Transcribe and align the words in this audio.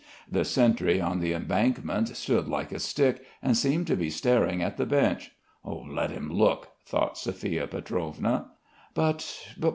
The 0.31 0.43
sentry 0.45 0.99
on 0.99 1.19
the 1.19 1.31
embankment 1.33 2.07
stood 2.17 2.47
like 2.47 2.71
a 2.71 2.79
stick 2.79 3.23
and 3.39 3.55
seemed 3.55 3.85
to 3.85 3.95
be 3.95 4.09
staring 4.09 4.59
at 4.63 4.77
the 4.77 4.85
bench. 4.87 5.29
"Let 5.63 6.09
him 6.09 6.33
look!" 6.33 6.69
thought 6.87 7.19
Sophia 7.19 7.67
Pietrovna. 7.67 8.49
"But 8.95 9.45